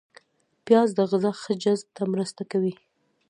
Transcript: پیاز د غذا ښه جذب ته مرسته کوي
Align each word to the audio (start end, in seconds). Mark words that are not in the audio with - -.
پیاز 0.65 0.89
د 0.95 0.99
غذا 1.11 1.31
ښه 1.41 1.53
جذب 1.63 1.87
ته 1.95 2.03
مرسته 2.13 2.43
کوي 2.51 2.73